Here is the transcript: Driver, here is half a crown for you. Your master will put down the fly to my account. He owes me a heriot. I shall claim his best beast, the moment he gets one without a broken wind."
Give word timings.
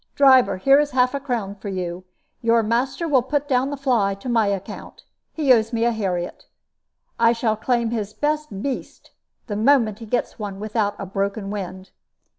Driver, 0.15 0.57
here 0.57 0.79
is 0.79 0.89
half 0.89 1.13
a 1.13 1.19
crown 1.19 1.53
for 1.53 1.69
you. 1.69 2.05
Your 2.41 2.63
master 2.63 3.07
will 3.07 3.21
put 3.21 3.47
down 3.47 3.69
the 3.69 3.77
fly 3.77 4.15
to 4.15 4.27
my 4.27 4.47
account. 4.47 5.03
He 5.31 5.53
owes 5.53 5.71
me 5.71 5.85
a 5.85 5.91
heriot. 5.91 6.47
I 7.19 7.33
shall 7.33 7.55
claim 7.55 7.91
his 7.91 8.11
best 8.11 8.63
beast, 8.63 9.11
the 9.45 9.55
moment 9.55 9.99
he 9.99 10.07
gets 10.07 10.39
one 10.39 10.59
without 10.59 10.95
a 10.97 11.05
broken 11.05 11.51
wind." 11.51 11.91